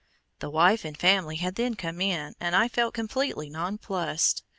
[0.39, 4.41] The wife and family had then come in, and I felt completely nonplussed.